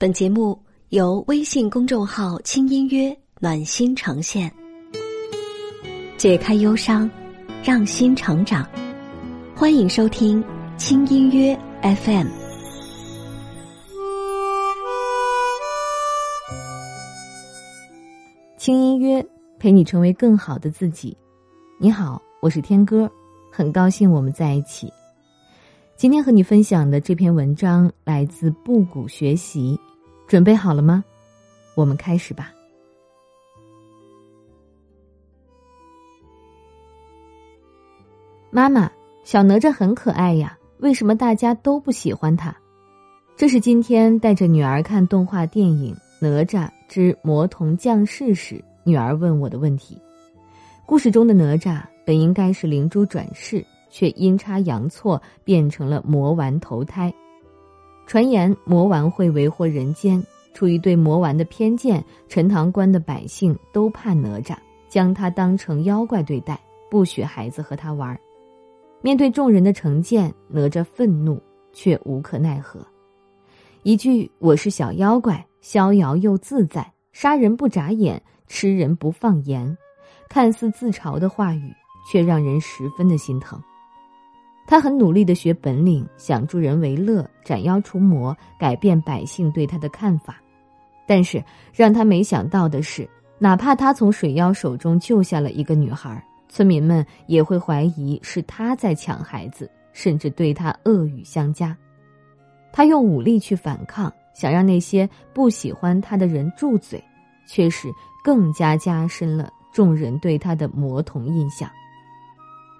[0.00, 0.56] 本节目
[0.90, 4.48] 由微信公众号“轻音乐暖心呈现，
[6.16, 7.10] 解开忧伤，
[7.64, 8.64] 让心成长。
[9.56, 10.40] 欢迎收听
[10.78, 12.28] “轻音乐 FM”。
[18.56, 19.26] 轻音乐
[19.58, 21.16] 陪你成为更好的自己。
[21.80, 23.10] 你好，我是天歌，
[23.50, 24.88] 很高兴我们在一起。
[25.98, 29.76] 今天和你分享的这篇文章来自布谷学习。
[30.28, 31.04] 准备好了吗？
[31.74, 32.52] 我们开始吧。
[38.48, 38.88] 妈妈，
[39.24, 42.56] 小哪吒很可爱呀，为什么大家都不喜欢他？
[43.36, 50.00] 这是今天带着女儿看动画电影《哪吒之魔童降世》时，女儿问我的问题。
[50.86, 57.12] 故事中的哪吒本应该是灵珠转世，却阴差阳错变成了魔丸投胎。
[58.06, 60.24] 传言魔丸会为祸人间，
[60.54, 64.56] 出于对魔丸的偏见，陈塘关的百姓都怕哪吒，
[64.88, 66.58] 将他当成妖怪对待，
[66.90, 68.18] 不许孩子和他玩。
[69.02, 71.40] 面对众人的成见，哪吒愤怒
[71.72, 72.80] 却无可奈何。
[73.82, 79.76] 一句“我是小妖怪，逍遥又自在，杀人不眨眼，吃人不放盐”，
[80.28, 81.72] 看似自嘲的话语，
[82.10, 83.62] 却让人十分的心疼。
[84.68, 90.36] 他很努力的学本领，想助人为乐，斩妖除魔，改变百姓对他的看法。
[91.06, 93.08] 但是让他没想到的是，
[93.38, 101.74] 哪怕他从水妖手中救下了一个女孩，村民们也会怀疑是他在抢孩子，甚至对他恶语相加。
[102.70, 107.02] 他用武力去反抗，想让那些不喜欢他的人住嘴，
[107.46, 107.88] 却是
[108.22, 111.70] 更加加深了众人对他的魔童印象。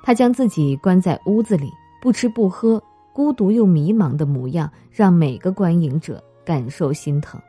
[0.03, 2.83] 他将自己关在屋子里，不吃不喝，
[3.13, 7.41] 孤独又迷茫的模样，让每个观影者感受心疼。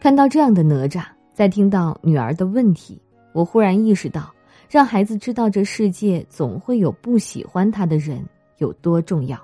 [0.00, 3.00] 看到这样的哪吒，在听到女儿的问题，
[3.32, 4.32] 我忽然意识到，
[4.68, 8.24] 让孩子知道这世界总会有不喜欢他的人
[8.58, 9.38] 有多重要。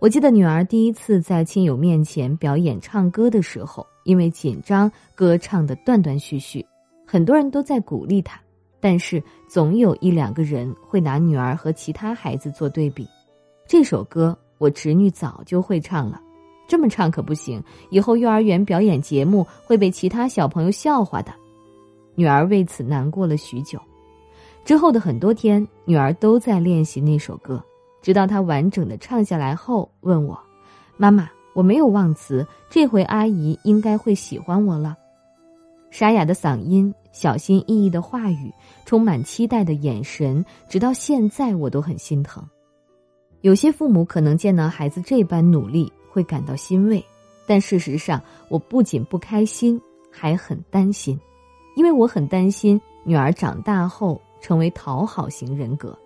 [0.00, 6.64] 我记得女儿第一次在亲友面前表演唱歌的时候，因为紧张，歌唱的断断续续，
[7.06, 8.40] 很多人都在鼓励她。
[8.80, 13.06] 但是总有一两个人会拿女儿和其他孩子做对比。
[13.66, 16.20] 这首歌我侄女早就会唱了，
[16.66, 21.32] 这么唱可不行，以后幼儿园表演节目会被其他小朋友笑话的。
[22.14, 23.78] 女儿为此难过了许久。
[24.64, 27.62] 之后的很多天，女儿都在练习那首歌，
[28.02, 30.38] 直到她完整的唱下来后，问我
[30.98, 34.96] ：“妈妈，我没有忘词，这回阿姨应该会喜欢我了。”
[35.90, 36.94] 沙哑的嗓音。
[37.12, 38.52] 小心翼翼的话语，
[38.84, 42.44] 充满期待的眼神，直到现在我都很心疼。
[43.40, 47.04] 有些父母可能见到孩子这般努力会感到欣慰，
[47.46, 49.80] 但事实上，我不仅不开心，
[50.10, 51.18] 还很担心，
[51.76, 55.96] 因为我很担心女儿长大后成为讨好型人格。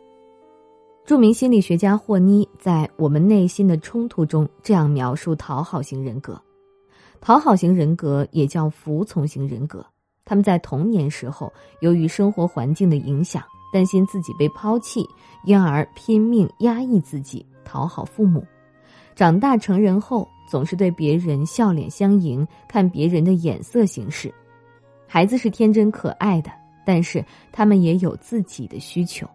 [1.05, 6.41] 著名心理学家霍妮在《我们内心的冲突》中这样描述讨好型人格：
[7.21, 9.85] 讨好型人格也叫服从型人格。
[10.25, 15.05] 他们在童年时候，由于生活环境的影响，担心自己被抛弃，
[15.45, 18.45] 因而拼命压抑自己，讨好父母。
[19.15, 24.33] 长大成人后，总是对别人笑脸相迎，看别人的眼色行事。
[25.07, 26.51] 孩子是天真可爱的，
[26.87, 29.29] 但是他们也有自己的需求。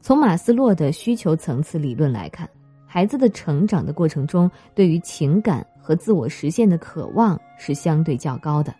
[0.00, 2.48] 从马斯洛的需求层次理论来看，
[2.86, 8.74] 孩子的成长的过程中，对于情感和自我实现的渴望是相对较高的。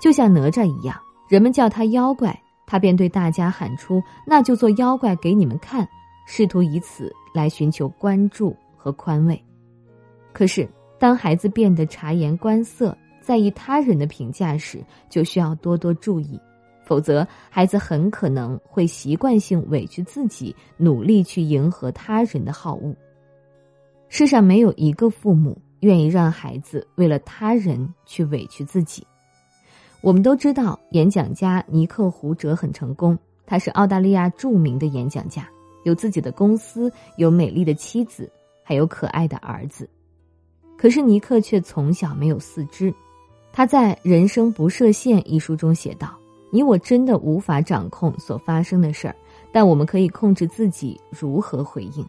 [0.00, 0.96] 就像哪吒一样，
[1.28, 5.86] 人们叫他妖怪，他便对大家喊出：“那就做妖怪给你们看。”
[6.26, 9.38] 试图以此来寻求关注和宽慰。
[10.32, 10.66] 可是，
[10.98, 16.40] 当孩子变得察言观色，在意他人的评价时，就需要多多注意，
[16.82, 22.94] 否则孩子很可能会习惯性委屈自己，努力去迎合他人的好恶。
[24.08, 29.06] 世上没有一个父母愿意让孩子为了他人去委屈自己。
[30.04, 33.18] 我们都知道，演讲家尼克胡哲很成功。
[33.46, 35.48] 他是澳大利亚著名的演讲家，
[35.84, 38.30] 有自己的公司，有美丽的妻子，
[38.62, 39.88] 还有可爱的儿子。
[40.76, 42.92] 可是尼克却从小没有四肢。
[43.50, 46.14] 他在《人生不设限》一书中写道
[46.52, 49.16] ：“你我真的无法掌控所发生的事儿，
[49.50, 52.06] 但我们可以控制自己如何回应。”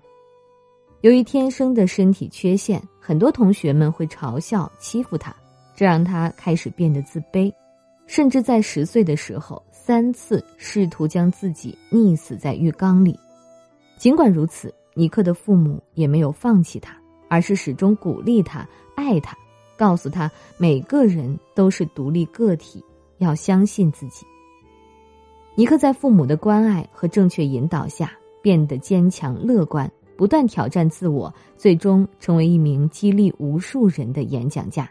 [0.99, 5.33] 由于天生的身体缺陷，很多同学们会嘲笑、欺负他，
[5.77, 7.49] 这让他开始变得自卑。
[8.07, 13.19] 甚至在十岁的时候，三次试图将自己溺死在浴缸里。
[13.97, 16.95] 尽管如此，尼克的父母也没有放弃他，
[17.27, 19.35] 而是始终鼓励他、爱他，
[19.77, 22.83] 告诉他每个人都是独立个体，
[23.17, 24.25] 要相信自己。
[25.55, 28.11] 尼克在父母的关爱和正确引导下
[28.41, 34.89] 变得坚强乐观，不断挑战自我，最终成为一名激励无数人的演讲家。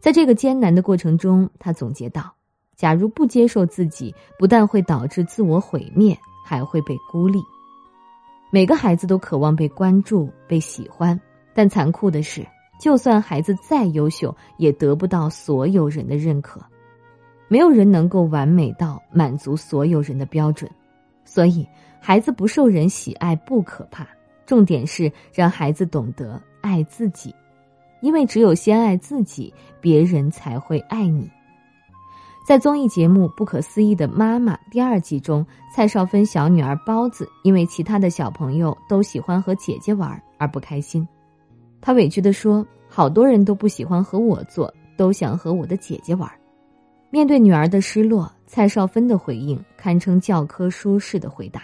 [0.00, 2.34] 在这个艰难的过程中，他总结道
[2.74, 7.38] ：“假如不接受自己，不但会导致自我毁灭，还会被孤立。
[8.50, 11.20] 每个孩子都渴望被关注、被喜欢，
[11.52, 12.46] 但残酷的是，
[12.80, 16.60] 就算孩子再优秀，也得不到所有人的认可。
[17.46, 20.70] 没有人能够完美到满足所有人的标准，
[21.26, 21.66] 所以
[22.00, 24.08] 孩子不受人喜爱不可怕，
[24.46, 27.34] 重点是让孩子懂得爱自己。”
[28.00, 31.30] 因为只有先爱自己，别人才会爱你。
[32.46, 41.06] 在综艺节目《不可思议的妈妈》第二季中，蔡少芬小女儿包子因为其他的小朋友都喜欢和姐姐玩而不开心，
[41.80, 46.28] 她委屈地说：“好多人都不喜欢和我做，都想和我的姐姐玩。”
[47.10, 51.62] 面对女儿的失落，蔡少芬的回应堪称教科书式的回答。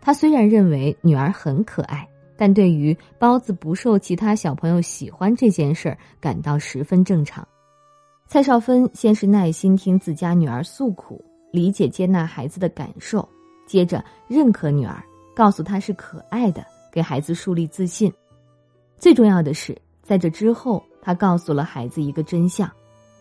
[0.00, 2.06] 他虽然认为女儿很可爱。
[2.36, 7.46] 但对于包子不受其他小朋友喜欢这件事儿，感到十分正常。
[8.28, 13.26] 蔡少芬先是耐心听自家女儿诉苦，理解接纳孩子的感受，
[13.66, 15.02] 接着认可女儿，
[15.34, 18.12] 告诉她是可爱的，给孩子树立自信。
[18.98, 22.70] 最重要的是，在这之后，他告诉了孩子一个真相。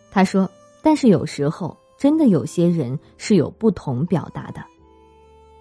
[0.10, 0.50] 他说
[0.82, 4.62] ：“但是有时候，真的有些人是有不同表达的。”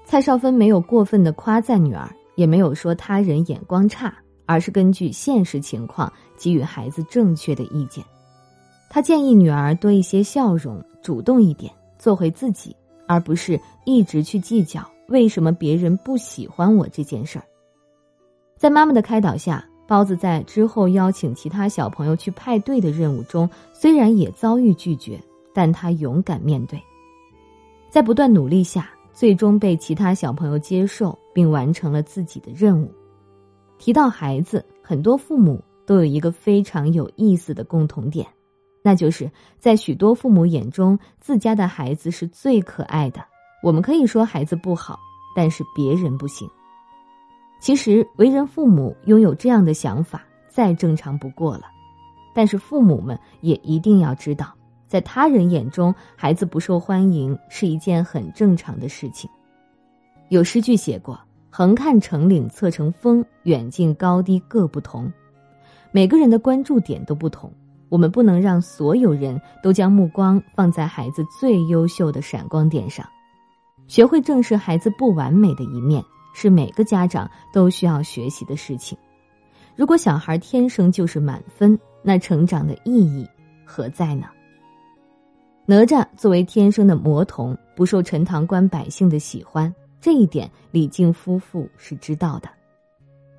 [0.07, 2.09] 蔡少芬没有过分的夸赞女儿。
[2.37, 4.15] 也没有说他人眼光差，
[4.47, 8.05] 而是根据现实情况给予孩子正确的意见。
[8.91, 12.75] 他建议女儿多一些笑容，主动一点，做回自己，
[13.07, 17.45] 而不是一直去计较为什么别人不喜欢我这件事儿。
[18.57, 25.21] 在妈妈的开导下，包子在之后邀请其他小朋友去派对的任务中，虽然也遭遇拒绝，
[25.53, 26.81] 但他勇敢面对，
[27.91, 28.91] 在不断努力下。
[29.17, 32.91] 最终被其他小朋友接受，并完成了自己的任务。
[33.77, 38.27] 提到孩子，很多父母都有一个非常有意思的共同点，
[38.83, 43.23] 那就是在许多父母眼中，自家的孩子是最可爱的。
[43.63, 44.99] 我们可以说孩子不好，
[45.35, 46.49] 但是别人不行。
[47.61, 51.65] 其实，为人父母拥有这样的想法再正常不过了，
[52.35, 54.55] 但是父母们也一定要知道。
[54.87, 59.29] 在他人眼中，孩子不受欢迎是一件很正常的事情。
[60.29, 61.19] 有诗句写过
[61.51, 65.13] ：“横看成岭侧成峰，远近高低各不同。”
[65.93, 67.53] 每个人的关注点都不同，
[67.89, 73.07] 我们不能让所有人都将目光放在孩子最优秀的闪光点上。
[73.87, 76.03] 学会正视孩子不完美的一面，
[76.35, 78.99] 是每个家长都需要学习的事情。
[79.77, 83.29] 如果小孩天生就是满分，那成长的意义
[83.65, 84.27] 何在呢？
[85.67, 89.73] 哪吒作为天生的魔童，不受陈塘关百姓的喜欢，
[90.05, 92.49] 这一点李靖夫妇是知道的。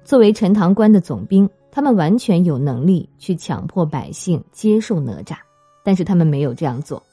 [0.03, 5.37] 作为陈塘关的总兵，他们完全有能力去强迫百姓接受哪吒，
[5.83, 7.03] 但是他们没有这样做，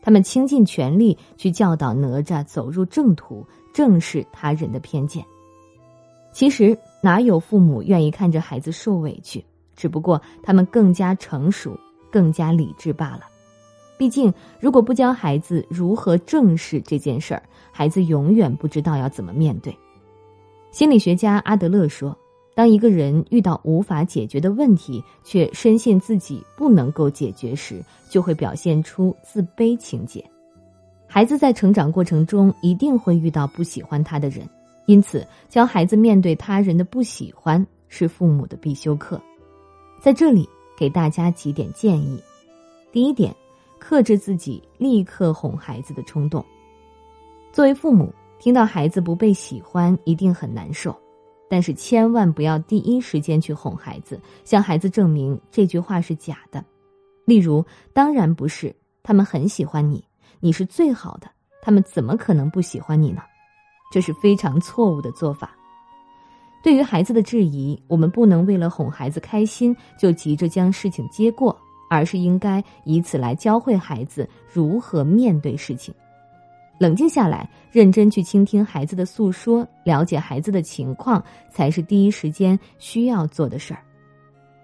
[0.00, 5.22] 他们倾尽全力去教导哪吒走入正途，正视他人的偏见。
[6.32, 9.44] 其实哪有父母愿意看着孩子受委屈？
[9.76, 11.78] 只不过他们更加成熟，
[12.10, 13.33] 更加理智罢了。
[13.96, 19.76] 毕竟，如果不教孩子如何正视这件事儿，孩子永远不知道要怎么面对。
[20.72, 22.16] 心理学家阿德勒说，
[22.56, 30.24] 当一个人遇到无法解决的问题，却深信自己不能够解决时，就会表现出自卑情节。
[31.06, 34.48] 孩子在成长过程中一定会遇到不喜欢他的人，
[34.86, 39.20] 因此教孩子面对他人的不喜欢是父母的必修课。
[40.00, 42.20] 在这里给大家几点建议：
[42.90, 43.32] 第一点。
[43.78, 46.44] 克制自己立刻哄孩子的冲动。
[47.52, 50.96] 作为父母，听到孩子不被喜欢，一定很难受，
[51.48, 56.64] 但是千万不要第一时间去哄孩子，向孩子证明这句话是假的。
[57.24, 60.04] 例如，当然不是，他们很喜欢你，
[60.40, 61.28] 你是最好的，
[61.62, 63.22] 他们怎么可能不喜欢你呢？
[63.92, 65.56] 这是非常错误的做法。
[66.62, 71.56] 对于孩子的质疑，我们不能为了哄孩子开心，就急着将事情接过。
[71.88, 75.94] 而是应该以此来教会孩子如何面对事情，
[76.78, 83.80] 冷静下来，认真去倾听孩子的诉说，了解孩子的情况，才是第一时间需要做的事儿。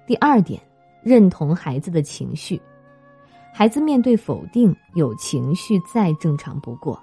[0.06, 0.60] 第二点，
[1.02, 2.60] 认同孩子的情绪，
[3.52, 7.00] 孩子面对否定有情绪再正常不过。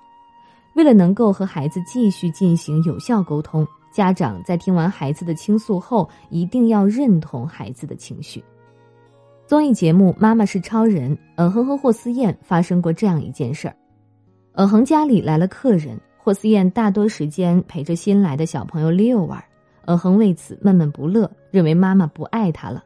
[0.75, 8.43] 为了能够和孩子继续进行有效沟通，家长在听完孩子的倾诉后，一定要认同孩子的情绪。
[9.47, 13.73] 综艺节目《妈妈是超人》，嗯哼和霍思燕发生过这样一件事儿。
[14.55, 19.41] 嗯哼家里来了客人，霍思燕大多时间陪着新来的小朋友 Leo 玩，
[19.85, 22.83] 嗯哼为此闷闷不乐，认为妈妈不爱他了。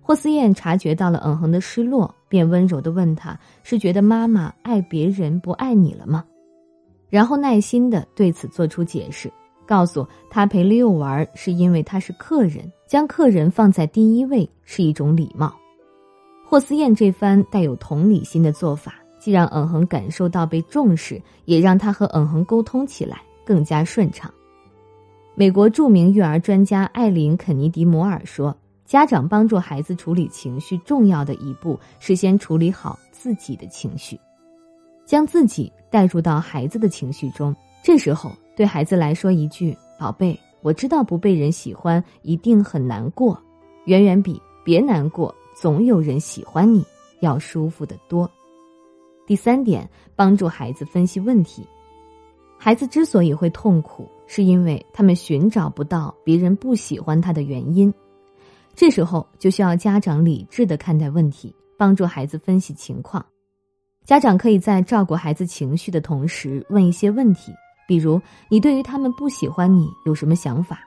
[0.00, 6.24] 霍思燕察觉到了嗯哼的失落，便温柔的问他：“是觉得妈妈爱别人不爱你了吗？”
[7.10, 9.30] 然后耐心的对此做出解释。
[9.66, 15.54] 告诉他陪 Leo 玩是因为他是客人，将客人放在第一位是一种礼貌。
[16.44, 24.32] 霍思燕这番带有同理心的做法，既让嗯哼感受到被重视，也让他和嗯哼沟通起来更加顺畅。
[25.34, 34.20] 美国著名育儿专家艾琳·肯尼迪·摩尔说：“家长帮助孩子处理情绪重要的一步是先处理好自己的情绪，
[35.04, 37.54] 将自己带入到孩子的情绪中。
[37.82, 43.36] 这时候。”对孩子来说，一句“宝贝，我知道不被人喜欢一定很难过”，
[43.86, 46.84] 远远比“别难过，总有人喜欢你”
[47.20, 48.30] 要舒服的多。
[49.26, 51.66] 第三点，帮助孩子分析问题。
[52.58, 57.92] 孩子之所以会痛苦，是因为他们寻找不到别人不喜欢他的原因。
[58.74, 63.24] 这时候就需要家长理智的看待问题，帮助孩子分析情况。
[64.04, 67.52] 家长可以在照顾孩子情绪的同时，问一些问题。
[67.86, 68.20] 比如，
[68.50, 70.80] 你对于他们不喜欢你有什么想法？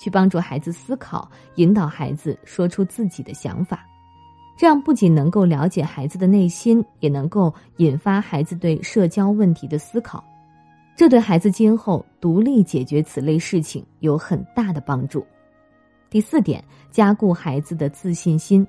[0.00, 3.84] 去帮助孩子思考，引导孩子说出自己的想法，
[4.56, 10.22] 这样不仅能够了解孩子的内心，也能够引发孩子对社交问题的思考，
[10.96, 15.26] 这对孩子今后独立解决此类事情有很大的帮助。
[16.08, 18.66] 第四点，加固孩子的自信心。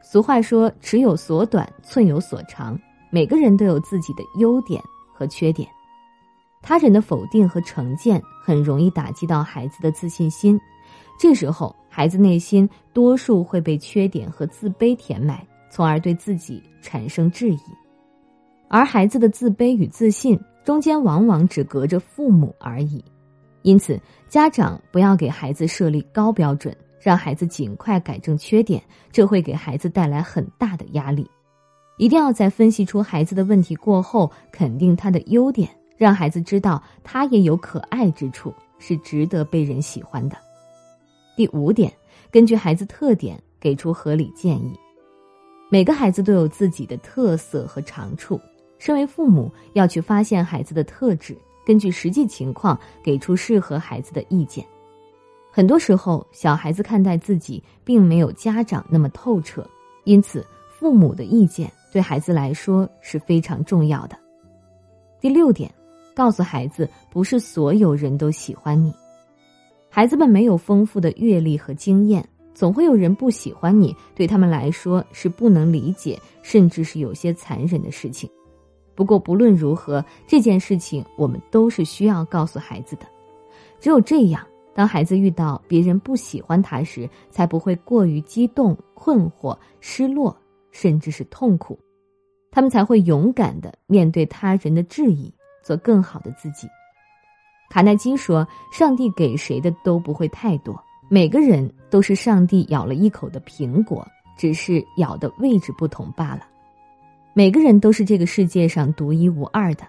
[0.00, 2.78] 俗话说：“尺有所短，寸有所长。”
[3.10, 4.82] 每个人都有自己的优点
[5.12, 5.68] 和缺点。
[6.62, 10.58] 他人的否定和成见很容易打击到孩子的自信心，
[11.18, 17.60] 这时候孩子内心多数会被缺点和自卑填满，从而对自己产生质疑。
[18.66, 23.04] 而孩子的自卑与自信中间往往只隔着父母而已，
[23.60, 31.30] 因此家长不要给孩子设立高标准，让孩子尽快改正缺点，这会给孩子带来很大的压力。
[31.98, 35.68] 一定要在分析出孩子的问题过后，肯定他的优点。
[35.98, 40.36] 让孩子知道他也有可爱之处，是值得被人喜欢的。
[41.36, 41.92] 第五点，
[42.30, 44.78] 根据孩子特点给出合理建议。
[45.70, 48.40] 每个孩子都有自己的特色和长处，
[48.78, 54.64] 身为父母要去发现孩子的特质，根据实际情况给出适合孩子的意见。
[55.50, 59.68] 很多时候，小孩子看待自己并没有家长那么透彻，
[60.04, 60.46] 因此
[60.78, 64.16] 父母的意见对孩子来说是非常重要的。
[65.20, 65.72] 第六点。
[66.14, 68.92] 告诉孩子，不是所有人都喜欢你。
[69.94, 78.26] 孩子们没有丰富的阅历和经验，总会有人不喜欢你，对他们来说是不能理解，甚至是有些残忍的事情。
[78.94, 83.02] 不过不论如何，这件事情我们都是需要告诉孩子的。
[83.78, 84.42] 只有这样，
[84.74, 90.34] 当孩子遇到别人不喜欢他时，才不会过于激动、困惑、失落，
[90.70, 91.78] 甚至是痛苦。
[92.50, 95.30] 他们才会勇敢的面对他人的质疑。
[95.62, 96.66] 做更好的自己。
[97.72, 106.42] 卡耐基说：“上帝给谁的都不会太多，每个人都是上帝咬了一口的苹果，只是咬的位置不同罢了。
[107.32, 109.84] 每个人都是这个世界上独一无二的。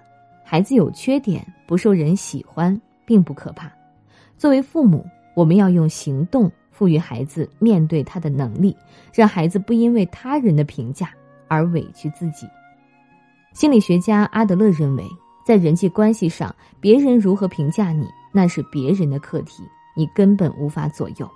[0.46, 3.70] 孩子有缺点，不受人喜欢，并不可怕。
[4.38, 8.74] 作为父母，我们要用行动赋予孩子面对他的能力，
[9.14, 11.10] 让孩子不因为他人的评价
[11.50, 12.48] 而委屈自己。”
[13.52, 15.04] 心理学家阿德勒认为。
[15.46, 19.64] 在人际关系上，别人如何评价你，那是别人的课题，
[19.96, 21.30] 你根本无法左右。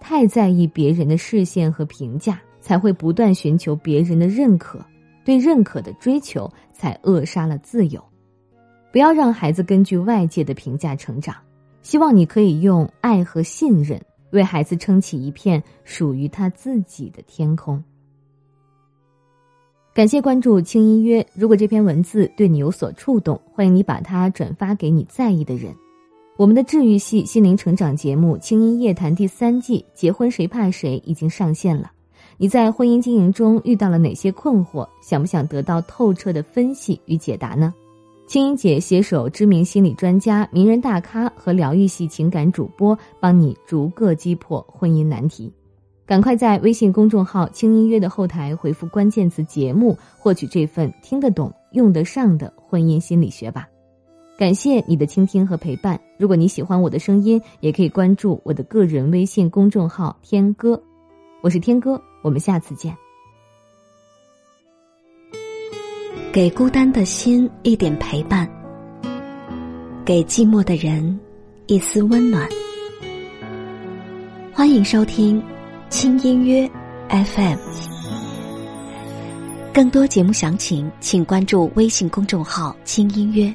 [0.00, 4.84] 太在意别人的视线和评价，才会不断寻求别人的认可，
[5.24, 8.02] 对认可的追求才扼杀了自由。
[8.90, 11.34] 不要让孩子根据外界的评价成长。
[11.82, 14.00] 希望你可以用爱和信任，
[14.30, 17.82] 为孩子撑起一片属于他自己的天空。
[19.94, 21.26] 感谢关注轻音约。
[21.34, 25.70] 如果这篇文字对你有所触动，欢迎你把它转发给你在意的人。
[26.38, 31.92] 我们的治愈系心灵成长节目《轻音夜谈》第三季《结婚谁怕谁》已经上线了。
[32.38, 34.88] 你在婚姻经营中遇到了哪些困惑？
[35.02, 37.74] 想不想得到透彻的分析与解答呢？
[38.26, 45.52] 青音姐携手知名心理专家、名人大咖和疗愈系情感主播，帮你逐个击破婚姻难题。
[46.04, 53.68] 赶快在微信公众号轻音乐的后台回复关键词节目，获取这份听得懂、用得上的婚姻心理学吧。
[54.36, 60.18] 感谢你的倾听和陪伴，如果你喜欢我的声音，也可以关注我的个人微信公众号。
[60.22, 60.82] 天哥，
[61.42, 62.96] 我是天哥，我们下次见。
[66.32, 68.50] 给孤单的心一点陪伴，
[70.04, 71.20] 给寂寞的人
[71.66, 72.48] 一丝温暖。
[74.52, 75.42] 欢迎收听。
[75.92, 76.66] 轻音乐
[77.10, 77.58] FM，
[79.74, 83.54] 更多节目详情请关注微信公众号“轻音乐”。